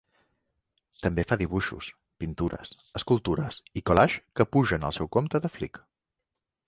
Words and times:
També 1.05 1.25
fa 1.31 1.35
dibuixos, 1.41 1.89
pintures, 2.23 2.73
escultures 3.01 3.61
i 3.83 3.85
collages 3.91 4.25
que 4.41 4.49
puja 4.57 4.81
en 4.83 4.89
el 4.89 4.97
seu 5.01 5.11
compte 5.19 5.43
de 5.45 5.53
Flickr. 5.59 5.85